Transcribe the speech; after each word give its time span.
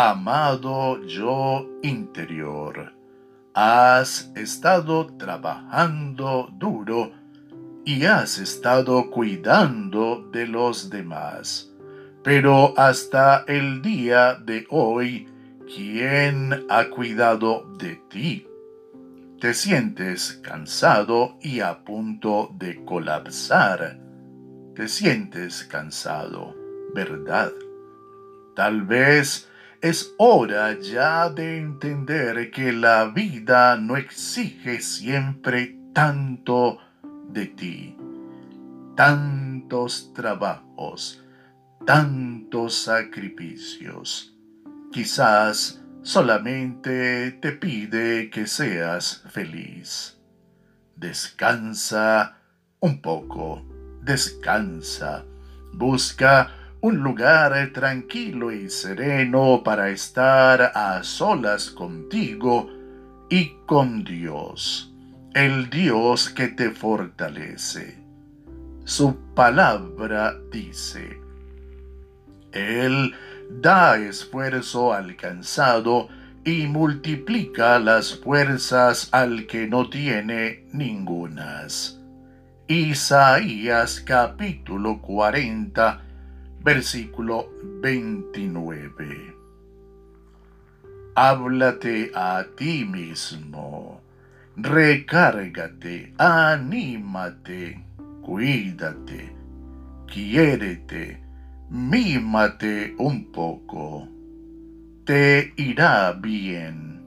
amado 0.00 1.02
yo 1.06 1.68
interior, 1.82 2.92
has 3.52 4.30
estado 4.36 5.08
trabajando 5.16 6.48
duro 6.52 7.10
y 7.84 8.04
has 8.04 8.38
estado 8.38 9.10
cuidando 9.10 10.28
de 10.30 10.46
los 10.46 10.88
demás. 10.88 11.72
Pero 12.22 12.74
hasta 12.76 13.44
el 13.48 13.82
día 13.82 14.34
de 14.34 14.66
hoy, 14.70 15.26
¿quién 15.66 16.64
ha 16.68 16.90
cuidado 16.90 17.66
de 17.76 17.96
ti? 18.08 18.46
Te 19.40 19.52
sientes 19.52 20.40
cansado 20.44 21.38
y 21.42 21.58
a 21.58 21.82
punto 21.82 22.54
de 22.56 22.84
colapsar. 22.84 23.98
Te 24.76 24.86
sientes 24.86 25.64
cansado, 25.64 26.54
¿verdad? 26.94 27.50
Tal 28.54 28.82
vez 28.82 29.47
es 29.80 30.12
hora 30.18 30.78
ya 30.80 31.30
de 31.30 31.58
entender 31.58 32.50
que 32.50 32.72
la 32.72 33.06
vida 33.06 33.76
no 33.76 33.96
exige 33.96 34.80
siempre 34.80 35.76
tanto 35.92 36.78
de 37.28 37.46
ti, 37.46 37.96
tantos 38.96 40.12
trabajos, 40.14 41.22
tantos 41.86 42.74
sacrificios. 42.74 44.34
Quizás 44.90 45.80
solamente 46.02 47.32
te 47.32 47.52
pide 47.52 48.30
que 48.30 48.46
seas 48.46 49.22
feliz. 49.30 50.18
Descansa 50.96 52.38
un 52.80 53.00
poco, 53.00 53.64
descansa, 54.02 55.24
busca 55.72 56.57
un 56.80 56.98
lugar 56.98 57.70
tranquilo 57.72 58.52
y 58.52 58.70
sereno 58.70 59.62
para 59.64 59.90
estar 59.90 60.72
a 60.74 61.02
solas 61.02 61.70
contigo 61.70 62.70
y 63.28 63.52
con 63.66 64.04
Dios, 64.04 64.92
el 65.34 65.70
Dios 65.70 66.28
que 66.30 66.48
te 66.48 66.70
fortalece. 66.70 67.98
Su 68.84 69.16
palabra 69.34 70.36
dice, 70.52 71.20
Él 72.52 73.12
da 73.50 73.98
esfuerzo 73.98 74.92
al 74.94 75.16
cansado 75.16 76.08
y 76.44 76.66
multiplica 76.68 77.78
las 77.80 78.16
fuerzas 78.16 79.08
al 79.10 79.46
que 79.46 79.66
no 79.66 79.90
tiene 79.90 80.64
ningunas. 80.72 82.00
Isaías 82.68 84.00
capítulo 84.00 85.02
40 85.02 86.07
versículo 86.62 87.50
29. 87.82 89.34
Háblate 91.14 92.12
a 92.14 92.46
ti 92.56 92.84
mismo, 92.84 94.00
recárgate, 94.56 96.12
anímate, 96.16 97.84
cuídate, 98.22 99.32
quiérete, 100.06 101.20
mímate 101.70 102.94
un 102.98 103.32
poco. 103.32 104.08
Te 105.04 105.52
irá 105.56 106.12
bien, 106.12 107.02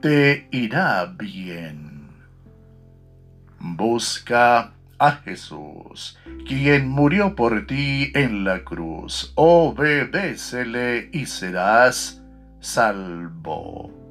te 0.00 0.46
irá 0.52 1.06
bien. 1.06 2.08
Busca 3.58 4.75
a 4.98 5.12
Jesús, 5.12 6.18
quien 6.46 6.88
murió 6.88 7.34
por 7.34 7.66
ti 7.66 8.12
en 8.14 8.44
la 8.44 8.64
cruz. 8.64 9.32
Obedécele 9.34 11.10
y 11.12 11.26
serás 11.26 12.22
salvo. 12.60 14.05